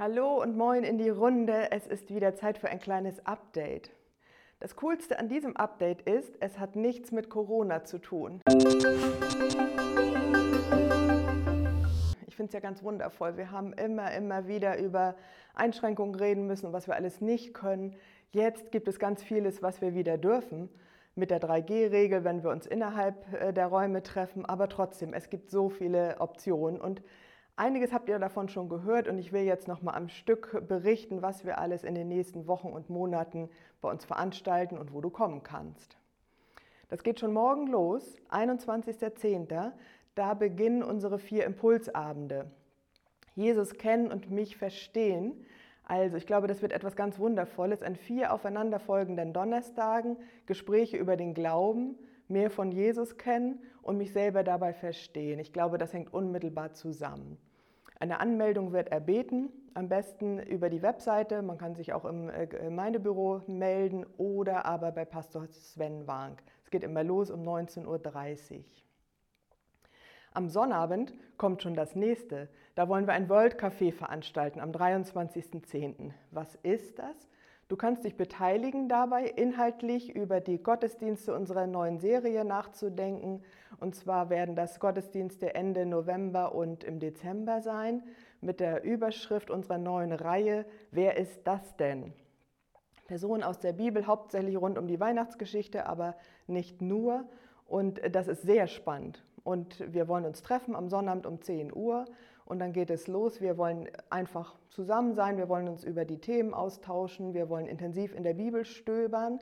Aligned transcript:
Hallo 0.00 0.40
und 0.40 0.56
moin 0.56 0.84
in 0.84 0.96
die 0.96 1.08
Runde. 1.08 1.72
Es 1.72 1.88
ist 1.88 2.14
wieder 2.14 2.36
Zeit 2.36 2.56
für 2.56 2.68
ein 2.68 2.78
kleines 2.78 3.26
Update. 3.26 3.90
Das 4.60 4.76
Coolste 4.76 5.18
an 5.18 5.28
diesem 5.28 5.56
Update 5.56 6.02
ist, 6.02 6.36
es 6.38 6.60
hat 6.60 6.76
nichts 6.76 7.10
mit 7.10 7.28
Corona 7.28 7.82
zu 7.82 7.98
tun. 7.98 8.40
Ich 12.28 12.36
finde 12.36 12.46
es 12.46 12.52
ja 12.52 12.60
ganz 12.60 12.84
wundervoll. 12.84 13.36
Wir 13.36 13.50
haben 13.50 13.72
immer, 13.72 14.12
immer 14.12 14.46
wieder 14.46 14.78
über 14.78 15.16
Einschränkungen 15.54 16.14
reden 16.14 16.46
müssen 16.46 16.66
und 16.66 16.72
was 16.72 16.86
wir 16.86 16.94
alles 16.94 17.20
nicht 17.20 17.52
können. 17.52 17.96
Jetzt 18.30 18.70
gibt 18.70 18.86
es 18.86 19.00
ganz 19.00 19.24
vieles, 19.24 19.64
was 19.64 19.80
wir 19.80 19.96
wieder 19.96 20.16
dürfen. 20.16 20.68
Mit 21.16 21.32
der 21.32 21.40
3G-Regel, 21.40 22.22
wenn 22.22 22.44
wir 22.44 22.50
uns 22.50 22.68
innerhalb 22.68 23.32
äh, 23.32 23.52
der 23.52 23.66
Räume 23.66 24.04
treffen. 24.04 24.46
Aber 24.46 24.68
trotzdem, 24.68 25.12
es 25.12 25.28
gibt 25.28 25.50
so 25.50 25.68
viele 25.68 26.20
Optionen. 26.20 26.80
Und 26.80 27.02
Einiges 27.58 27.92
habt 27.92 28.08
ihr 28.08 28.20
davon 28.20 28.48
schon 28.48 28.68
gehört 28.68 29.08
und 29.08 29.18
ich 29.18 29.32
will 29.32 29.42
jetzt 29.42 29.66
noch 29.66 29.82
mal 29.82 29.94
am 29.94 30.08
Stück 30.08 30.64
berichten, 30.68 31.22
was 31.22 31.44
wir 31.44 31.58
alles 31.58 31.82
in 31.82 31.96
den 31.96 32.06
nächsten 32.06 32.46
Wochen 32.46 32.68
und 32.68 32.88
Monaten 32.88 33.50
bei 33.80 33.90
uns 33.90 34.04
veranstalten 34.04 34.78
und 34.78 34.94
wo 34.94 35.00
du 35.00 35.10
kommen 35.10 35.42
kannst. 35.42 35.98
Das 36.88 37.02
geht 37.02 37.18
schon 37.18 37.32
morgen 37.32 37.66
los, 37.66 38.14
21.10. 38.30 39.72
Da 40.14 40.34
beginnen 40.34 40.84
unsere 40.84 41.18
vier 41.18 41.46
Impulsabende. 41.46 42.48
Jesus 43.34 43.74
kennen 43.74 44.12
und 44.12 44.30
mich 44.30 44.56
verstehen. 44.56 45.44
Also, 45.82 46.16
ich 46.16 46.28
glaube, 46.28 46.46
das 46.46 46.62
wird 46.62 46.70
etwas 46.70 46.94
ganz 46.94 47.18
Wundervolles 47.18 47.82
an 47.82 47.96
vier 47.96 48.32
aufeinanderfolgenden 48.32 49.32
Donnerstagen, 49.32 50.16
Gespräche 50.46 50.96
über 50.96 51.16
den 51.16 51.34
Glauben, 51.34 51.98
mehr 52.28 52.52
von 52.52 52.70
Jesus 52.70 53.16
kennen 53.16 53.58
und 53.82 53.96
mich 53.96 54.12
selber 54.12 54.44
dabei 54.44 54.72
verstehen. 54.72 55.40
Ich 55.40 55.52
glaube, 55.52 55.76
das 55.76 55.92
hängt 55.92 56.14
unmittelbar 56.14 56.72
zusammen. 56.72 57.36
Eine 58.00 58.20
Anmeldung 58.20 58.72
wird 58.72 58.90
erbeten, 58.90 59.50
am 59.74 59.88
besten 59.88 60.38
über 60.38 60.70
die 60.70 60.82
Webseite. 60.82 61.42
Man 61.42 61.58
kann 61.58 61.74
sich 61.74 61.92
auch 61.92 62.04
im 62.04 62.30
äh, 62.30 62.46
Gemeindebüro 62.46 63.42
melden 63.48 64.06
oder 64.16 64.64
aber 64.66 64.92
bei 64.92 65.04
Pastor 65.04 65.48
Sven 65.48 66.06
Wank. 66.06 66.42
Es 66.64 66.70
geht 66.70 66.84
immer 66.84 67.02
los 67.02 67.30
um 67.30 67.42
19.30 67.42 67.86
Uhr. 68.56 68.64
Am 70.32 70.48
Sonnabend 70.48 71.12
kommt 71.36 71.62
schon 71.62 71.74
das 71.74 71.96
nächste. 71.96 72.48
Da 72.76 72.88
wollen 72.88 73.06
wir 73.06 73.14
ein 73.14 73.28
World 73.28 73.60
Café 73.60 73.92
veranstalten 73.92 74.60
am 74.60 74.70
23.10. 74.70 76.12
Was 76.30 76.54
ist 76.56 77.00
das? 77.00 77.28
Du 77.68 77.76
kannst 77.76 78.04
dich 78.04 78.16
beteiligen 78.16 78.88
dabei, 78.88 79.24
inhaltlich 79.26 80.16
über 80.16 80.40
die 80.40 80.62
Gottesdienste 80.62 81.34
unserer 81.34 81.66
neuen 81.66 81.98
Serie 81.98 82.42
nachzudenken. 82.42 83.42
Und 83.78 83.94
zwar 83.94 84.30
werden 84.30 84.56
das 84.56 84.80
Gottesdienste 84.80 85.54
Ende 85.54 85.84
November 85.84 86.54
und 86.54 86.82
im 86.82 86.98
Dezember 86.98 87.60
sein 87.60 88.02
mit 88.40 88.60
der 88.60 88.84
Überschrift 88.84 89.50
unserer 89.50 89.76
neuen 89.76 90.12
Reihe 90.12 90.64
Wer 90.92 91.18
ist 91.18 91.46
das 91.46 91.76
denn? 91.76 92.14
Personen 93.06 93.42
aus 93.42 93.58
der 93.58 93.74
Bibel, 93.74 94.06
hauptsächlich 94.06 94.56
rund 94.56 94.78
um 94.78 94.86
die 94.86 94.98
Weihnachtsgeschichte, 94.98 95.84
aber 95.84 96.16
nicht 96.46 96.80
nur. 96.80 97.28
Und 97.66 98.00
das 98.14 98.28
ist 98.28 98.42
sehr 98.42 98.66
spannend. 98.66 99.22
Und 99.44 99.92
wir 99.92 100.08
wollen 100.08 100.24
uns 100.24 100.42
treffen 100.42 100.74
am 100.74 100.88
Sonnabend 100.88 101.26
um 101.26 101.42
10 101.42 101.74
Uhr 101.74 102.06
und 102.48 102.60
dann 102.60 102.72
geht 102.72 102.88
es 102.88 103.06
los. 103.08 103.42
Wir 103.42 103.58
wollen 103.58 103.88
einfach 104.08 104.56
zusammen 104.70 105.14
sein, 105.14 105.36
wir 105.36 105.50
wollen 105.50 105.68
uns 105.68 105.84
über 105.84 106.06
die 106.06 106.18
Themen 106.18 106.54
austauschen, 106.54 107.34
wir 107.34 107.50
wollen 107.50 107.66
intensiv 107.66 108.14
in 108.14 108.22
der 108.22 108.32
Bibel 108.32 108.64
stöbern. 108.64 109.38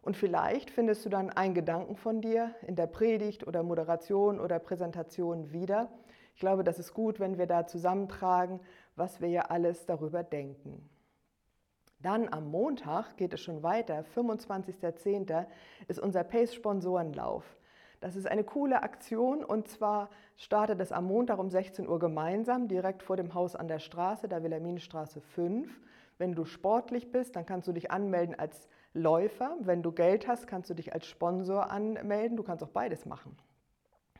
Und 0.00 0.16
vielleicht 0.16 0.70
findest 0.70 1.04
du 1.04 1.10
dann 1.10 1.28
einen 1.28 1.52
Gedanken 1.52 1.96
von 1.96 2.22
dir 2.22 2.54
in 2.66 2.74
der 2.74 2.86
Predigt 2.86 3.46
oder 3.46 3.62
Moderation 3.62 4.40
oder 4.40 4.58
Präsentation 4.58 5.52
wieder. 5.52 5.90
Ich 6.34 6.40
glaube, 6.40 6.64
das 6.64 6.78
ist 6.78 6.94
gut, 6.94 7.20
wenn 7.20 7.36
wir 7.36 7.46
da 7.46 7.66
zusammentragen, 7.66 8.60
was 8.94 9.20
wir 9.20 9.28
ja 9.28 9.42
alles 9.42 9.84
darüber 9.84 10.22
denken. 10.22 10.88
Dann 12.00 12.32
am 12.32 12.50
Montag 12.50 13.18
geht 13.18 13.34
es 13.34 13.40
schon 13.40 13.62
weiter. 13.62 14.04
25.10. 14.14 15.44
ist 15.88 16.00
unser 16.00 16.24
Pace-Sponsorenlauf. 16.24 17.44
Das 18.00 18.16
ist 18.16 18.26
eine 18.26 18.44
coole 18.44 18.82
Aktion 18.82 19.44
und 19.44 19.68
zwar 19.68 20.10
startet 20.36 20.80
es 20.80 20.92
am 20.92 21.06
Montag 21.06 21.38
um 21.38 21.50
16 21.50 21.88
Uhr 21.88 21.98
gemeinsam 21.98 22.68
direkt 22.68 23.02
vor 23.02 23.16
dem 23.16 23.34
Haus 23.34 23.56
an 23.56 23.68
der 23.68 23.78
Straße, 23.78 24.28
der 24.28 24.42
Wilhelminstraße 24.42 25.20
5. 25.20 25.80
Wenn 26.18 26.34
du 26.34 26.44
sportlich 26.44 27.10
bist, 27.10 27.36
dann 27.36 27.46
kannst 27.46 27.68
du 27.68 27.72
dich 27.72 27.90
anmelden 27.90 28.34
als 28.38 28.68
Läufer. 28.94 29.56
Wenn 29.60 29.82
du 29.82 29.92
Geld 29.92 30.26
hast, 30.28 30.46
kannst 30.46 30.70
du 30.70 30.74
dich 30.74 30.92
als 30.92 31.06
Sponsor 31.06 31.70
anmelden. 31.70 32.36
Du 32.36 32.42
kannst 32.42 32.64
auch 32.64 32.70
beides 32.70 33.06
machen. 33.06 33.36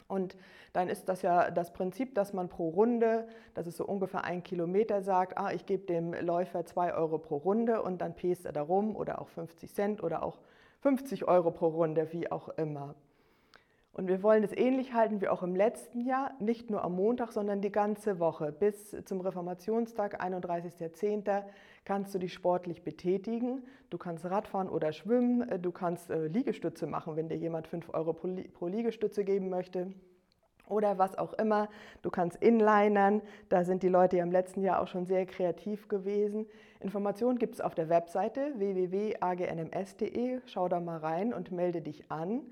Und 0.08 0.36
dann 0.72 0.88
ist 0.88 1.08
das 1.08 1.22
ja 1.22 1.50
das 1.50 1.72
Prinzip, 1.72 2.14
dass 2.14 2.32
man 2.32 2.48
pro 2.48 2.68
Runde, 2.68 3.26
das 3.54 3.66
ist 3.66 3.76
so 3.76 3.84
ungefähr 3.84 4.24
ein 4.24 4.42
Kilometer, 4.42 5.02
sagt, 5.02 5.36
ah, 5.36 5.52
ich 5.52 5.66
gebe 5.66 5.84
dem 5.84 6.14
Läufer 6.14 6.64
zwei 6.64 6.94
Euro 6.94 7.18
pro 7.18 7.36
Runde 7.38 7.82
und 7.82 7.98
dann 8.00 8.14
pest 8.14 8.46
er 8.46 8.52
da 8.52 8.62
rum 8.62 8.94
oder 8.94 9.20
auch 9.20 9.28
50 9.28 9.74
Cent 9.74 10.02
oder 10.02 10.22
auch 10.22 10.38
50 10.80 11.26
Euro 11.26 11.50
pro 11.50 11.68
Runde, 11.68 12.12
wie 12.12 12.30
auch 12.30 12.48
immer. 12.50 12.94
Und 13.96 14.08
wir 14.08 14.22
wollen 14.22 14.44
es 14.44 14.52
ähnlich 14.54 14.92
halten 14.92 15.22
wie 15.22 15.28
auch 15.28 15.42
im 15.42 15.56
letzten 15.56 16.02
Jahr, 16.02 16.32
nicht 16.38 16.68
nur 16.68 16.84
am 16.84 16.96
Montag, 16.96 17.32
sondern 17.32 17.62
die 17.62 17.72
ganze 17.72 18.18
Woche. 18.18 18.52
Bis 18.52 18.94
zum 19.06 19.22
Reformationstag, 19.22 20.22
31.10., 20.22 21.44
kannst 21.86 22.14
du 22.14 22.18
dich 22.18 22.34
sportlich 22.34 22.84
betätigen. 22.84 23.62
Du 23.88 23.96
kannst 23.96 24.26
Radfahren 24.26 24.68
oder 24.68 24.92
schwimmen, 24.92 25.62
du 25.62 25.72
kannst 25.72 26.10
äh, 26.10 26.26
Liegestütze 26.26 26.86
machen, 26.86 27.16
wenn 27.16 27.30
dir 27.30 27.38
jemand 27.38 27.68
5 27.68 27.88
Euro 27.94 28.12
pro 28.12 28.66
Liegestütze 28.66 29.24
geben 29.24 29.48
möchte. 29.48 29.94
Oder 30.68 30.98
was 30.98 31.16
auch 31.16 31.32
immer. 31.32 31.70
Du 32.02 32.10
kannst 32.10 32.36
inlinern. 32.42 33.22
Da 33.48 33.64
sind 33.64 33.82
die 33.82 33.88
Leute 33.88 34.18
ja 34.18 34.24
im 34.24 34.32
letzten 34.32 34.60
Jahr 34.60 34.82
auch 34.82 34.88
schon 34.88 35.06
sehr 35.06 35.24
kreativ 35.24 35.88
gewesen. 35.88 36.44
Informationen 36.80 37.38
gibt 37.38 37.54
es 37.54 37.60
auf 37.62 37.74
der 37.74 37.88
Webseite 37.88 38.52
www.agnms.de. 38.56 40.40
Schau 40.44 40.68
da 40.68 40.80
mal 40.80 40.98
rein 40.98 41.32
und 41.32 41.50
melde 41.50 41.80
dich 41.80 42.10
an. 42.10 42.42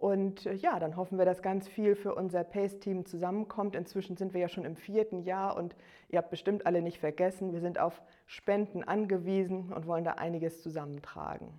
Und 0.00 0.46
äh, 0.46 0.54
ja, 0.54 0.80
dann 0.80 0.96
hoffen 0.96 1.18
wir, 1.18 1.26
dass 1.26 1.42
ganz 1.42 1.68
viel 1.68 1.94
für 1.94 2.14
unser 2.14 2.42
PACE-Team 2.42 3.04
zusammenkommt. 3.04 3.76
Inzwischen 3.76 4.16
sind 4.16 4.32
wir 4.32 4.40
ja 4.40 4.48
schon 4.48 4.64
im 4.64 4.74
vierten 4.74 5.20
Jahr 5.20 5.58
und 5.58 5.76
ihr 6.08 6.16
habt 6.16 6.30
bestimmt 6.30 6.64
alle 6.64 6.80
nicht 6.80 6.98
vergessen, 6.98 7.52
wir 7.52 7.60
sind 7.60 7.78
auf 7.78 8.00
Spenden 8.24 8.82
angewiesen 8.82 9.70
und 9.70 9.86
wollen 9.86 10.04
da 10.04 10.12
einiges 10.12 10.62
zusammentragen. 10.62 11.52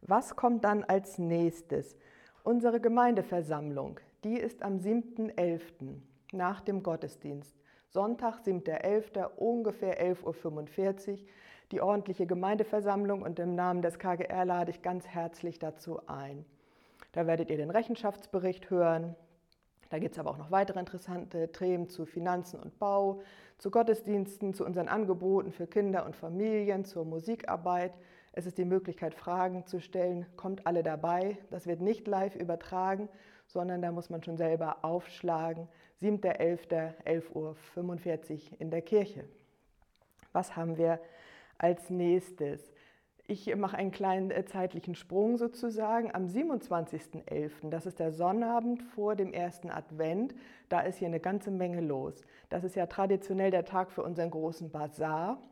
Was 0.00 0.34
kommt 0.34 0.64
dann 0.64 0.82
als 0.82 1.16
nächstes? 1.16 1.96
Unsere 2.42 2.80
Gemeindeversammlung, 2.80 4.00
die 4.24 4.36
ist 4.36 4.64
am 4.64 4.78
7.11. 4.78 6.00
nach 6.32 6.60
dem 6.60 6.82
Gottesdienst. 6.82 7.56
Sonntag, 7.88 8.40
7.11., 8.40 9.30
ungefähr 9.36 10.04
11.45 10.04 11.12
Uhr, 11.12 11.18
die 11.70 11.80
ordentliche 11.80 12.26
Gemeindeversammlung 12.26 13.22
und 13.22 13.38
im 13.38 13.54
Namen 13.54 13.80
des 13.80 14.00
KGR 14.00 14.44
lade 14.44 14.72
ich 14.72 14.82
ganz 14.82 15.06
herzlich 15.06 15.60
dazu 15.60 16.00
ein. 16.08 16.44
Da 17.16 17.26
werdet 17.26 17.48
ihr 17.48 17.56
den 17.56 17.70
Rechenschaftsbericht 17.70 18.68
hören. 18.68 19.16
Da 19.88 19.98
gibt 19.98 20.12
es 20.12 20.18
aber 20.18 20.30
auch 20.30 20.36
noch 20.36 20.50
weitere 20.50 20.78
interessante 20.78 21.50
Themen 21.50 21.88
zu 21.88 22.04
Finanzen 22.04 22.60
und 22.60 22.78
Bau, 22.78 23.22
zu 23.56 23.70
Gottesdiensten, 23.70 24.52
zu 24.52 24.66
unseren 24.66 24.88
Angeboten 24.88 25.50
für 25.50 25.66
Kinder 25.66 26.04
und 26.04 26.14
Familien, 26.14 26.84
zur 26.84 27.06
Musikarbeit. 27.06 27.94
Es 28.32 28.44
ist 28.44 28.58
die 28.58 28.66
Möglichkeit, 28.66 29.14
Fragen 29.14 29.64
zu 29.64 29.80
stellen. 29.80 30.26
Kommt 30.36 30.66
alle 30.66 30.82
dabei. 30.82 31.38
Das 31.48 31.66
wird 31.66 31.80
nicht 31.80 32.06
live 32.06 32.36
übertragen, 32.36 33.08
sondern 33.46 33.80
da 33.80 33.92
muss 33.92 34.10
man 34.10 34.22
schon 34.22 34.36
selber 34.36 34.84
aufschlagen. 34.84 35.68
7.11., 36.02 36.92
11.45 37.06 38.52
Uhr 38.52 38.60
in 38.60 38.70
der 38.70 38.82
Kirche. 38.82 39.24
Was 40.34 40.54
haben 40.54 40.76
wir 40.76 41.00
als 41.56 41.88
nächstes? 41.88 42.60
Ich 43.28 43.52
mache 43.56 43.76
einen 43.76 43.90
kleinen 43.90 44.30
äh, 44.30 44.44
zeitlichen 44.44 44.94
Sprung 44.94 45.36
sozusagen. 45.36 46.14
Am 46.14 46.26
27.11., 46.26 47.70
das 47.70 47.84
ist 47.84 47.98
der 47.98 48.12
Sonnabend 48.12 48.84
vor 48.84 49.16
dem 49.16 49.32
ersten 49.32 49.68
Advent, 49.68 50.32
da 50.68 50.80
ist 50.80 50.98
hier 50.98 51.08
eine 51.08 51.18
ganze 51.18 51.50
Menge 51.50 51.80
los. 51.80 52.22
Das 52.50 52.62
ist 52.62 52.76
ja 52.76 52.86
traditionell 52.86 53.50
der 53.50 53.64
Tag 53.64 53.90
für 53.90 54.04
unseren 54.04 54.30
großen 54.30 54.70
Bazar. 54.70 55.42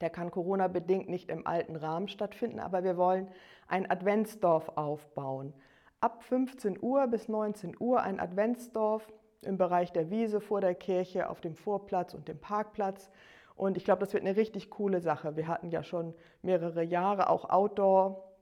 Der 0.00 0.10
kann 0.10 0.30
Corona-bedingt 0.30 1.08
nicht 1.08 1.28
im 1.28 1.44
alten 1.44 1.74
Rahmen 1.74 2.06
stattfinden, 2.06 2.60
aber 2.60 2.84
wir 2.84 2.96
wollen 2.96 3.28
ein 3.66 3.90
Adventsdorf 3.90 4.70
aufbauen. 4.76 5.52
Ab 6.00 6.22
15 6.22 6.78
Uhr 6.80 7.08
bis 7.08 7.28
19 7.28 7.76
Uhr 7.80 8.00
ein 8.00 8.20
Adventsdorf 8.20 9.12
im 9.42 9.58
Bereich 9.58 9.92
der 9.92 10.10
Wiese 10.10 10.40
vor 10.40 10.60
der 10.60 10.76
Kirche, 10.76 11.28
auf 11.28 11.40
dem 11.40 11.56
Vorplatz 11.56 12.14
und 12.14 12.28
dem 12.28 12.38
Parkplatz. 12.38 13.10
Und 13.54 13.76
ich 13.76 13.84
glaube, 13.84 14.00
das 14.00 14.12
wird 14.12 14.24
eine 14.24 14.36
richtig 14.36 14.70
coole 14.70 15.00
Sache. 15.00 15.36
Wir 15.36 15.48
hatten 15.48 15.70
ja 15.70 15.82
schon 15.82 16.14
mehrere 16.42 16.82
Jahre 16.82 17.28
auch 17.28 17.48
Outdoor 17.50 18.32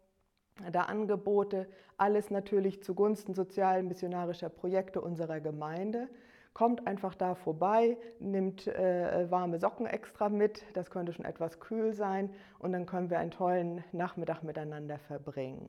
da 0.70 0.82
Angebote, 0.82 1.66
alles 1.96 2.30
natürlich 2.30 2.82
zugunsten 2.82 3.34
sozial-missionarischer 3.34 4.48
Projekte 4.48 5.00
unserer 5.00 5.40
Gemeinde. 5.40 6.08
Kommt 6.52 6.86
einfach 6.86 7.14
da 7.14 7.34
vorbei, 7.34 7.96
nimmt 8.18 8.66
äh, 8.66 9.30
warme 9.30 9.58
Socken 9.58 9.86
extra 9.86 10.28
mit, 10.28 10.64
das 10.74 10.90
könnte 10.90 11.12
schon 11.12 11.24
etwas 11.24 11.60
kühl 11.60 11.94
sein 11.94 12.30
und 12.58 12.72
dann 12.72 12.86
können 12.86 13.08
wir 13.08 13.18
einen 13.18 13.30
tollen 13.30 13.84
Nachmittag 13.92 14.42
miteinander 14.42 14.98
verbringen. 14.98 15.68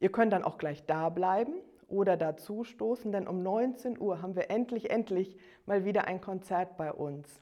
Ihr 0.00 0.10
könnt 0.10 0.32
dann 0.32 0.44
auch 0.44 0.58
gleich 0.58 0.84
da 0.86 1.08
bleiben 1.08 1.54
oder 1.88 2.16
dazu 2.16 2.64
stoßen, 2.64 3.12
denn 3.12 3.28
um 3.28 3.42
19 3.42 4.00
Uhr 4.00 4.22
haben 4.22 4.34
wir 4.34 4.50
endlich, 4.50 4.90
endlich 4.90 5.36
mal 5.66 5.84
wieder 5.84 6.06
ein 6.06 6.20
Konzert 6.20 6.76
bei 6.76 6.92
uns. 6.92 7.40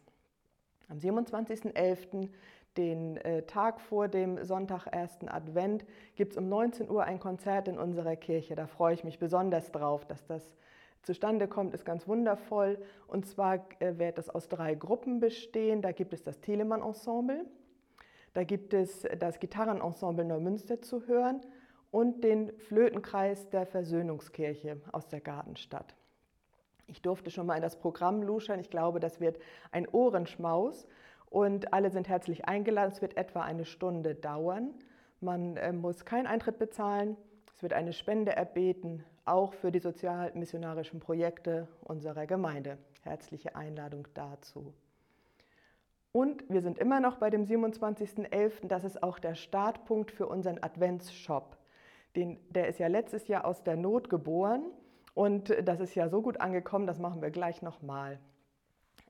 Am 0.89 0.99
27.11., 0.99 2.29
den 2.77 3.17
äh, 3.19 3.43
Tag 3.43 3.81
vor 3.81 4.09
dem 4.09 4.45
Sonntag 4.45 4.87
1. 4.87 5.27
Advent, 5.27 5.85
gibt 6.15 6.33
es 6.33 6.39
um 6.39 6.49
19 6.49 6.89
Uhr 6.89 7.05
ein 7.05 7.19
Konzert 7.19 7.67
in 7.67 7.79
unserer 7.79 8.15
Kirche. 8.15 8.55
Da 8.55 8.67
freue 8.67 8.95
ich 8.95 9.05
mich 9.05 9.19
besonders 9.19 9.73
drauf, 9.73 10.07
dass 10.07 10.25
das 10.27 10.57
zustande 11.03 11.49
kommt, 11.49 11.75
ist 11.75 11.85
ganz 11.85 12.07
wundervoll. 12.07 12.79
Und 13.07 13.27
zwar 13.27 13.67
äh, 13.81 13.99
wird 13.99 14.19
das 14.19 14.31
aus 14.31 14.49
drei 14.49 14.75
Gruppen 14.75 15.21
bestehen. 15.21 15.83
Da 15.83 15.93
gibt 15.93 16.13
es 16.13 16.23
das 16.23 16.41
Telemann-Ensemble, 16.41 17.45
da 18.35 18.45
gibt 18.45 18.73
es 18.73 19.07
das 19.19 19.41
Gitarrenensemble 19.41 20.25
Neumünster 20.25 20.81
zu 20.81 21.07
hören 21.07 21.41
und 21.91 22.23
den 22.23 22.53
Flötenkreis 22.59 23.49
der 23.51 23.67
Versöhnungskirche 23.67 24.81
aus 24.93 25.09
der 25.09 25.21
Gartenstadt. 25.21 25.98
Ich 26.89 27.03
durfte 27.03 27.31
schon 27.31 27.47
mal 27.47 27.57
in 27.57 27.63
das 27.63 27.77
Programm 27.77 28.23
luschern. 28.23 28.59
Ich 28.59 28.71
glaube, 28.71 28.99
das 28.99 29.21
wird 29.21 29.39
ein 29.71 29.87
Ohrenschmaus 29.87 30.87
und 31.27 31.73
alle 31.75 31.91
sind 31.91 32.09
herzlich 32.09 32.47
eingeladen. 32.47 32.91
Es 32.91 33.03
wird 33.03 33.17
etwa 33.17 33.43
eine 33.43 33.67
Stunde 33.67 34.15
dauern. 34.15 34.75
Man 35.21 35.57
äh, 35.59 35.73
muss 35.73 36.05
keinen 36.07 36.27
Eintritt 36.27 36.59
bezahlen. 36.59 37.17
Es 37.55 37.63
wird 37.63 37.75
eine 37.75 37.93
Spende 37.93 38.35
erbeten, 38.35 39.05
auch 39.27 39.53
für 39.53 39.71
die 39.71 39.81
sozialmissionarischen 39.81 41.01
Projekte 41.01 41.69
unserer 41.83 42.27
Gemeinde. 42.27 42.79
Herzliche 43.03 43.55
Einladung 43.55 44.09
dazu. 44.15 44.73
Und 46.13 46.49
wir 46.49 46.63
sind 46.63 46.79
immer 46.79 47.01
noch 47.01 47.19
bei 47.19 47.29
dem 47.29 47.45
27.11. 47.45 48.67
Das 48.67 48.85
ist 48.85 49.03
auch 49.03 49.19
der 49.19 49.35
Startpunkt 49.35 50.11
für 50.11 50.27
unseren 50.27 50.63
Adventsshop. 50.63 51.59
Den, 52.17 52.41
der 52.49 52.69
ist 52.69 52.79
ja 52.79 52.87
letztes 52.87 53.29
Jahr 53.29 53.45
aus 53.45 53.63
der 53.63 53.77
Not 53.77 54.09
geboren 54.09 54.63
und 55.19 55.53
das 55.65 55.81
ist 55.81 55.97
ja 55.97 56.09
so 56.09 56.23
gut 56.23 56.41
angekommen, 56.41 56.87
das 56.87 57.01
machen 57.01 57.21
wir 57.23 57.31
gleich 57.31 57.61
nochmal. 57.61 58.21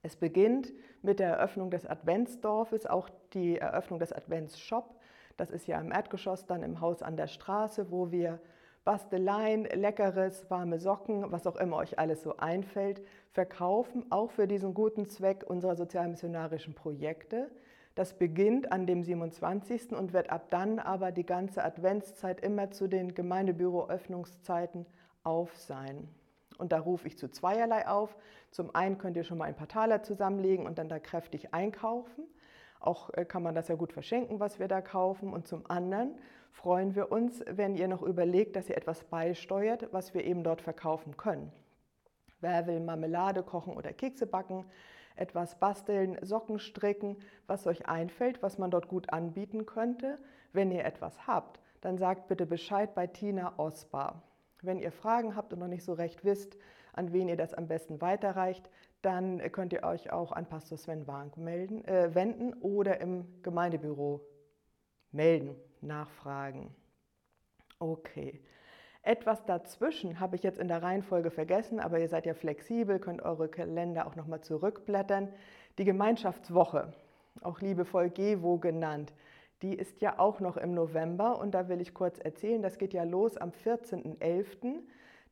Es 0.03 0.17
beginnt 0.17 0.73
mit 1.03 1.19
der 1.19 1.29
Eröffnung 1.29 1.71
des 1.71 1.85
Adventsdorfes, 1.85 2.87
auch 2.87 3.11
die 3.35 3.59
Eröffnung 3.59 3.99
des 3.99 4.15
Adventsshop. 4.15 4.99
Das 5.37 5.51
ist 5.51 5.67
ja 5.67 5.79
im 5.79 5.93
Erdgeschoss 5.93 6.47
dann 6.47 6.63
im 6.63 6.81
Haus 6.81 7.03
an 7.03 7.19
der 7.19 7.27
Straße, 7.27 7.91
wo 7.91 8.11
wir 8.11 8.41
Basteleien, 8.87 9.65
Leckeres, 9.65 10.51
warme 10.51 10.79
Socken, 10.79 11.31
was 11.31 11.47
auch 11.47 11.57
immer 11.57 11.77
euch 11.77 11.99
alles 11.99 12.23
so 12.23 12.39
einfällt, 12.39 13.03
verkaufen, 13.33 14.07
auch 14.09 14.31
für 14.31 14.49
diesen 14.49 14.73
guten 14.73 15.11
Zweck 15.11 15.45
unserer 15.47 15.77
sozialmissionarischen 15.77 16.73
Projekte. 16.73 17.51
Das 17.97 18.15
beginnt 18.15 18.73
an 18.73 18.87
dem 18.87 19.03
27. 19.03 19.93
und 19.93 20.15
wird 20.15 20.31
ab 20.31 20.47
dann 20.49 20.79
aber 20.79 21.13
die 21.13 21.27
ganze 21.27 21.63
Adventszeit 21.63 22.41
immer 22.41 22.71
zu 22.71 22.89
den 22.89 23.15
Gemeindebüroöffnungszeiten 23.15 24.87
auf 25.25 25.57
sein. 25.57 26.09
Und 26.59 26.73
da 26.73 26.81
rufe 26.81 27.07
ich 27.07 27.17
zu 27.17 27.31
zweierlei 27.31 27.87
auf. 27.87 28.17
Zum 28.51 28.75
einen 28.75 28.99
könnt 28.99 29.17
ihr 29.17 29.25
schon 29.25 29.39
mal 29.39 29.45
ein 29.45 29.57
paar 29.57 29.69
Taler 29.69 30.03
zusammenlegen 30.03 30.67
und 30.67 30.79
dann 30.79 30.89
da 30.89 30.99
kräftig 30.99 31.55
einkaufen. 31.55 32.25
Auch 32.81 33.11
äh, 33.15 33.25
kann 33.25 33.43
man 33.43 33.55
das 33.55 33.69
ja 33.69 33.75
gut 33.75 33.93
verschenken, 33.93 34.41
was 34.41 34.59
wir 34.59 34.69
da 34.69 34.81
kaufen. 34.81 35.33
Und 35.33 35.47
zum 35.47 35.69
anderen 35.71 36.19
freuen 36.53 36.95
wir 36.95 37.13
uns, 37.13 37.45
wenn 37.47 37.77
ihr 37.77 37.89
noch 37.89 38.03
überlegt, 38.03 38.57
dass 38.57 38.69
ihr 38.69 38.77
etwas 38.77 39.05
beisteuert, 39.05 39.89
was 39.93 40.15
wir 40.15 40.25
eben 40.25 40.43
dort 40.43 40.61
verkaufen 40.61 41.17
können. 41.17 41.53
Wer 42.41 42.67
will 42.67 42.81
Marmelade 42.81 43.43
kochen 43.43 43.77
oder 43.77 43.93
Kekse 43.93 44.27
backen, 44.27 44.65
etwas 45.17 45.59
basteln, 45.59 46.17
Socken 46.23 46.59
stricken, 46.61 47.17
was 47.47 47.67
euch 47.67 47.89
einfällt, 47.89 48.43
was 48.43 48.59
man 48.59 48.71
dort 48.71 48.89
gut 48.89 49.13
anbieten 49.13 49.67
könnte. 49.67 50.19
Wenn 50.53 50.71
ihr 50.71 50.85
etwas 50.85 51.27
habt, 51.27 51.61
dann 51.81 51.99
sagt 51.99 52.29
bitte 52.29 52.47
Bescheid 52.47 52.95
bei 52.95 53.07
Tina 53.07 53.59
Osbar. 53.59 54.23
Wenn 54.63 54.79
ihr 54.79 54.93
Fragen 54.93 55.37
habt 55.37 55.53
und 55.53 55.61
noch 55.61 55.69
nicht 55.69 55.85
so 55.85 55.93
recht 55.93 56.25
wisst, 56.25 56.57
an 56.93 57.13
wen 57.13 57.29
ihr 57.29 57.37
das 57.37 57.55
am 57.55 57.69
besten 57.69 58.01
weiterreicht, 58.01 58.69
dann 59.03 59.39
könnt 59.53 59.73
ihr 59.73 59.85
euch 59.85 60.11
auch 60.11 60.33
an 60.33 60.47
Pastor 60.47 60.77
Sven 60.77 61.07
Wank 61.07 61.37
melden, 61.37 61.85
äh, 61.85 62.15
wenden 62.15 62.55
oder 62.55 63.01
im 63.01 63.43
Gemeindebüro 63.43 64.21
melden 65.13 65.55
nachfragen. 65.81 66.75
Okay. 67.79 68.41
Etwas 69.03 69.45
dazwischen 69.47 70.19
habe 70.19 70.37
ich 70.37 70.43
jetzt 70.43 70.59
in 70.59 70.69
der 70.69 70.83
Reihenfolge 70.83 71.31
vergessen, 71.31 71.79
aber 71.79 72.01
ihr 72.01 72.09
seid 72.09 72.27
ja 72.27 72.35
flexibel, 72.35 72.99
könnt 72.99 73.23
eure 73.23 73.49
Kalender 73.49 74.07
auch 74.07 74.17
nochmal 74.17 74.41
zurückblättern. 74.41 75.33
Die 75.79 75.85
Gemeinschaftswoche, 75.85 76.93
auch 77.41 77.61
liebevoll 77.61 78.11
GEWO 78.11 78.59
genannt, 78.59 79.15
die 79.63 79.75
ist 79.75 80.01
ja 80.01 80.19
auch 80.19 80.41
noch 80.41 80.57
im 80.57 80.73
November 80.73 81.39
und 81.39 81.53
da 81.53 81.69
will 81.69 81.81
ich 81.81 81.95
kurz 81.95 82.19
erzählen, 82.19 82.63
das 82.63 82.79
geht 82.79 82.93
ja 82.93 83.03
los 83.03 83.37
am 83.37 83.51
14.11. 83.51 84.81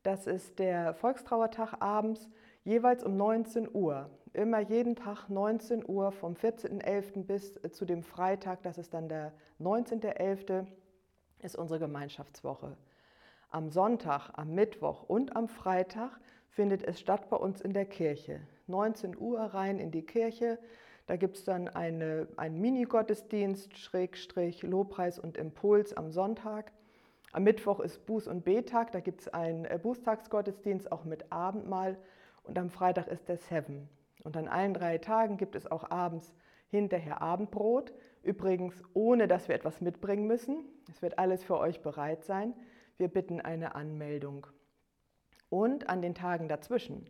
Das 0.03 0.27
ist 0.27 0.59
der 0.59 0.93
Volkstrauertag 0.93 1.81
abends, 1.81 2.29
jeweils 2.63 3.03
um 3.03 3.17
19 3.17 3.69
Uhr. 3.73 4.09
Immer 4.33 4.59
jeden 4.59 4.95
Tag 4.95 5.29
19 5.29 5.87
Uhr 5.87 6.11
vom 6.11 6.33
14.11. 6.33 7.23
bis 7.23 7.59
zu 7.71 7.85
dem 7.85 8.03
Freitag, 8.03 8.61
das 8.63 8.77
ist 8.77 8.93
dann 8.93 9.09
der 9.09 9.33
19.11., 9.59 10.67
ist 11.39 11.55
unsere 11.55 11.79
Gemeinschaftswoche. 11.79 12.77
Am 13.49 13.69
Sonntag, 13.69 14.31
am 14.33 14.53
Mittwoch 14.53 15.03
und 15.03 15.35
am 15.35 15.47
Freitag 15.47 16.19
findet 16.49 16.83
es 16.83 16.99
statt 16.99 17.29
bei 17.29 17.37
uns 17.37 17.61
in 17.61 17.73
der 17.73 17.85
Kirche. 17.85 18.41
19 18.67 19.17
Uhr 19.17 19.39
rein 19.39 19.79
in 19.79 19.91
die 19.91 20.05
Kirche. 20.05 20.59
Da 21.07 21.15
gibt 21.15 21.37
es 21.37 21.45
dann 21.45 21.69
eine, 21.69 22.27
einen 22.35 22.59
Mini-Gottesdienst, 22.59 23.77
Schrägstrich, 23.77 24.61
Lobpreis 24.61 25.17
und 25.17 25.37
Impuls 25.37 25.95
am 25.95 26.11
Sonntag. 26.11 26.71
Am 27.31 27.43
Mittwoch 27.43 27.79
ist 27.79 28.01
Buß- 28.07 28.27
und 28.27 28.43
Betag, 28.43 28.91
da 28.91 28.99
gibt 28.99 29.21
es 29.21 29.27
einen 29.29 29.65
äh, 29.65 29.79
Bußtagsgottesdienst 29.81 30.91
auch 30.91 31.05
mit 31.05 31.31
Abendmahl. 31.31 31.97
Und 32.43 32.57
am 32.59 32.69
Freitag 32.69 33.07
ist 33.07 33.29
der 33.29 33.37
Seven. 33.37 33.87
Und 34.23 34.35
an 34.35 34.49
allen 34.49 34.73
drei 34.73 34.97
Tagen 34.97 35.37
gibt 35.37 35.55
es 35.55 35.69
auch 35.69 35.89
abends 35.89 36.33
hinterher 36.69 37.21
Abendbrot. 37.21 37.93
Übrigens, 38.23 38.83
ohne 38.93 39.29
dass 39.29 39.47
wir 39.47 39.55
etwas 39.55 39.79
mitbringen 39.79 40.27
müssen. 40.27 40.65
Es 40.89 41.01
wird 41.01 41.19
alles 41.19 41.43
für 41.43 41.57
euch 41.57 41.81
bereit 41.81 42.25
sein. 42.25 42.53
Wir 42.97 43.07
bitten 43.07 43.39
eine 43.39 43.75
Anmeldung. 43.75 44.47
Und 45.49 45.89
an 45.89 46.01
den 46.01 46.15
Tagen 46.15 46.49
dazwischen, 46.49 47.05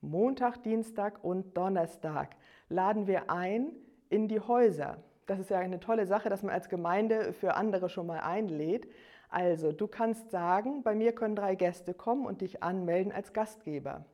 Montag, 0.00 0.62
Dienstag 0.62 1.24
und 1.24 1.56
Donnerstag, 1.56 2.36
laden 2.68 3.06
wir 3.06 3.30
ein 3.30 3.72
in 4.08 4.28
die 4.28 4.40
Häuser. 4.40 4.98
Das 5.26 5.40
ist 5.40 5.50
ja 5.50 5.58
eine 5.58 5.80
tolle 5.80 6.06
Sache, 6.06 6.28
dass 6.28 6.42
man 6.42 6.54
als 6.54 6.68
Gemeinde 6.68 7.32
für 7.32 7.54
andere 7.54 7.88
schon 7.88 8.06
mal 8.06 8.20
einlädt. 8.20 8.88
Also, 9.28 9.72
du 9.72 9.88
kannst 9.88 10.30
sagen, 10.30 10.82
bei 10.82 10.94
mir 10.94 11.12
können 11.12 11.34
drei 11.34 11.56
Gäste 11.56 11.94
kommen 11.94 12.26
und 12.26 12.40
dich 12.42 12.62
anmelden 12.62 13.12
als 13.12 13.32
Gastgeber. 13.32 14.04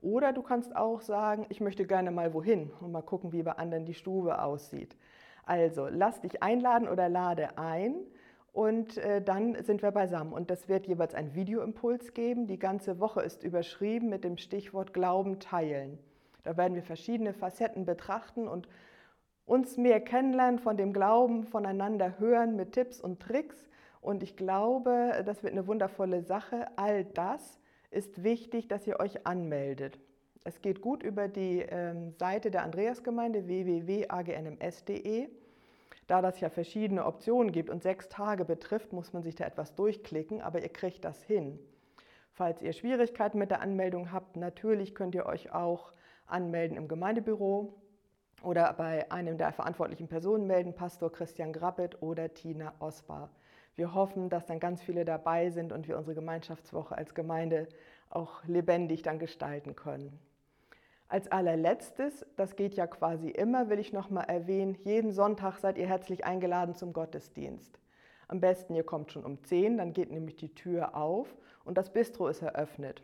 Oder 0.00 0.32
du 0.32 0.42
kannst 0.42 0.74
auch 0.76 1.00
sagen, 1.00 1.46
ich 1.48 1.60
möchte 1.60 1.84
gerne 1.84 2.10
mal 2.10 2.32
wohin 2.32 2.70
und 2.80 2.92
mal 2.92 3.02
gucken, 3.02 3.32
wie 3.32 3.42
bei 3.42 3.52
anderen 3.52 3.84
die 3.84 3.94
Stube 3.94 4.40
aussieht. 4.40 4.96
Also 5.44 5.88
lass 5.90 6.20
dich 6.20 6.42
einladen 6.42 6.88
oder 6.88 7.08
lade 7.08 7.58
ein 7.58 7.96
und 8.52 8.96
äh, 8.98 9.22
dann 9.22 9.62
sind 9.62 9.82
wir 9.82 9.90
beisammen. 9.90 10.32
Und 10.32 10.50
das 10.50 10.68
wird 10.68 10.86
jeweils 10.86 11.14
ein 11.14 11.34
Videoimpuls 11.34 12.14
geben. 12.14 12.46
Die 12.46 12.58
ganze 12.58 12.98
Woche 12.98 13.20
ist 13.22 13.44
überschrieben 13.44 14.08
mit 14.08 14.24
dem 14.24 14.36
Stichwort 14.36 14.92
Glauben 14.92 15.38
teilen. 15.38 15.98
Da 16.44 16.56
werden 16.56 16.74
wir 16.74 16.82
verschiedene 16.82 17.34
Facetten 17.34 17.84
betrachten 17.84 18.48
und 18.48 18.68
uns 19.44 19.76
mehr 19.76 20.00
kennenlernen 20.00 20.58
von 20.58 20.76
dem 20.76 20.92
Glauben, 20.92 21.44
voneinander 21.44 22.18
hören 22.18 22.56
mit 22.56 22.72
Tipps 22.72 23.00
und 23.00 23.20
Tricks. 23.20 23.68
Und 24.00 24.22
ich 24.22 24.36
glaube, 24.36 25.22
das 25.24 25.42
wird 25.42 25.52
eine 25.52 25.66
wundervolle 25.66 26.22
Sache. 26.22 26.66
All 26.76 27.04
das 27.04 27.58
ist 27.90 28.22
wichtig, 28.22 28.68
dass 28.68 28.86
ihr 28.86 29.00
euch 29.00 29.26
anmeldet. 29.26 29.98
Es 30.44 30.60
geht 30.62 30.80
gut 30.80 31.02
über 31.02 31.28
die 31.28 31.60
ähm, 31.60 32.14
Seite 32.18 32.50
der 32.50 32.62
Andreasgemeinde 32.62 33.46
www.agnms.de. 33.46 35.28
Da 36.08 36.22
das 36.22 36.40
ja 36.40 36.48
verschiedene 36.48 37.04
Optionen 37.04 37.52
gibt 37.52 37.68
und 37.68 37.82
sechs 37.82 38.08
Tage 38.08 38.46
betrifft, 38.46 38.94
muss 38.94 39.12
man 39.12 39.22
sich 39.22 39.36
da 39.36 39.44
etwas 39.44 39.74
durchklicken, 39.74 40.40
aber 40.40 40.62
ihr 40.62 40.70
kriegt 40.70 41.04
das 41.04 41.22
hin. 41.22 41.58
Falls 42.32 42.62
ihr 42.62 42.72
Schwierigkeiten 42.72 43.38
mit 43.38 43.50
der 43.50 43.60
Anmeldung 43.60 44.10
habt, 44.10 44.36
natürlich 44.36 44.94
könnt 44.94 45.14
ihr 45.14 45.26
euch 45.26 45.52
auch 45.52 45.92
anmelden 46.26 46.78
im 46.78 46.88
Gemeindebüro 46.88 47.74
oder 48.42 48.72
bei 48.72 49.10
einem 49.12 49.36
der 49.36 49.52
verantwortlichen 49.52 50.08
Personen 50.08 50.46
melden, 50.46 50.74
Pastor 50.74 51.12
Christian 51.12 51.52
Grappet 51.52 52.00
oder 52.02 52.32
Tina 52.32 52.72
Osbar. 52.78 53.30
Wir 53.76 53.92
hoffen, 53.92 54.30
dass 54.30 54.46
dann 54.46 54.60
ganz 54.60 54.80
viele 54.80 55.04
dabei 55.04 55.50
sind 55.50 55.72
und 55.72 55.88
wir 55.88 55.98
unsere 55.98 56.14
Gemeinschaftswoche 56.14 56.96
als 56.96 57.14
Gemeinde 57.14 57.68
auch 58.08 58.42
lebendig 58.44 59.02
dann 59.02 59.18
gestalten 59.18 59.76
können. 59.76 60.18
Als 61.10 61.32
allerletztes, 61.32 62.26
das 62.36 62.54
geht 62.54 62.74
ja 62.74 62.86
quasi 62.86 63.30
immer, 63.30 63.70
will 63.70 63.78
ich 63.78 63.94
noch 63.94 64.10
mal 64.10 64.24
erwähnen, 64.24 64.76
jeden 64.84 65.10
Sonntag 65.10 65.56
seid 65.58 65.78
ihr 65.78 65.86
herzlich 65.86 66.26
eingeladen 66.26 66.74
zum 66.74 66.92
Gottesdienst. 66.92 67.78
Am 68.28 68.40
besten, 68.40 68.74
ihr 68.74 68.84
kommt 68.84 69.10
schon 69.10 69.24
um 69.24 69.42
10, 69.42 69.78
dann 69.78 69.94
geht 69.94 70.10
nämlich 70.10 70.36
die 70.36 70.54
Tür 70.54 70.94
auf 70.94 71.34
und 71.64 71.78
das 71.78 71.90
Bistro 71.94 72.28
ist 72.28 72.42
eröffnet. 72.42 73.02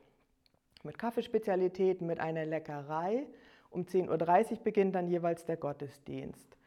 Mit 0.82 0.98
Kaffeespezialitäten, 0.98 2.06
mit 2.06 2.20
einer 2.20 2.44
Leckerei. 2.44 3.26
Um 3.70 3.84
10.30 3.84 4.50
Uhr 4.50 4.58
beginnt 4.64 4.94
dann 4.94 5.08
jeweils 5.08 5.46
der 5.46 5.56
Gottesdienst. 5.56 6.58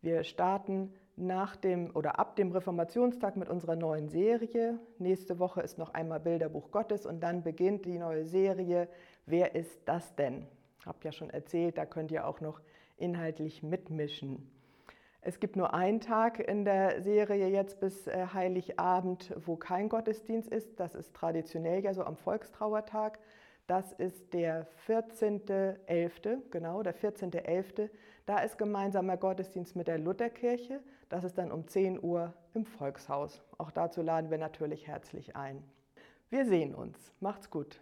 Wir 0.00 0.22
starten 0.22 0.94
nach 1.16 1.56
dem 1.56 1.90
oder 1.96 2.20
ab 2.20 2.36
dem 2.36 2.52
Reformationstag 2.52 3.34
mit 3.36 3.48
unserer 3.48 3.74
neuen 3.74 4.08
Serie. 4.08 4.78
Nächste 4.98 5.40
Woche 5.40 5.60
ist 5.60 5.76
noch 5.76 5.92
einmal 5.92 6.20
Bilderbuch 6.20 6.70
Gottes 6.70 7.04
und 7.04 7.20
dann 7.20 7.42
beginnt 7.42 7.84
die 7.84 7.98
neue 7.98 8.24
Serie 8.24 8.88
Wer 9.26 9.56
ist 9.56 9.80
das 9.86 10.14
denn? 10.14 10.46
Habt 10.84 11.04
ja 11.04 11.12
schon 11.12 11.30
erzählt, 11.30 11.78
da 11.78 11.86
könnt 11.86 12.10
ihr 12.10 12.26
auch 12.26 12.40
noch 12.40 12.60
inhaltlich 12.96 13.62
mitmischen. 13.62 14.50
Es 15.26 15.40
gibt 15.40 15.56
nur 15.56 15.72
einen 15.72 16.00
Tag 16.00 16.38
in 16.38 16.66
der 16.66 17.00
Serie 17.00 17.48
jetzt 17.48 17.80
bis 17.80 18.06
äh, 18.06 18.26
Heiligabend, 18.34 19.34
wo 19.46 19.56
kein 19.56 19.88
Gottesdienst 19.88 20.50
ist. 20.50 20.78
Das 20.78 20.94
ist 20.94 21.14
traditionell 21.14 21.82
ja 21.82 21.94
so 21.94 22.04
am 22.04 22.16
Volkstrauertag. 22.16 23.18
Das 23.66 23.92
ist 23.92 24.34
der 24.34 24.66
14.11., 24.86 26.50
genau, 26.50 26.82
der 26.82 26.94
14.11. 26.94 27.88
Da 28.26 28.40
ist 28.40 28.58
gemeinsamer 28.58 29.16
Gottesdienst 29.16 29.74
mit 29.74 29.88
der 29.88 29.96
Lutherkirche. 29.98 30.80
Das 31.08 31.24
ist 31.24 31.38
dann 31.38 31.50
um 31.50 31.66
10 31.66 32.02
Uhr 32.02 32.34
im 32.52 32.66
Volkshaus. 32.66 33.42
Auch 33.56 33.70
dazu 33.70 34.02
laden 34.02 34.30
wir 34.30 34.38
natürlich 34.38 34.86
herzlich 34.86 35.36
ein. 35.36 35.64
Wir 36.28 36.44
sehen 36.44 36.74
uns. 36.74 37.14
Macht's 37.20 37.48
gut. 37.48 37.80